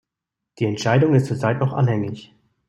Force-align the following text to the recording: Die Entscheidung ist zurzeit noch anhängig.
Die 0.57 0.65
Entscheidung 0.65 1.13
ist 1.13 1.27
zurzeit 1.27 1.59
noch 1.59 1.73
anhängig. 1.73 2.33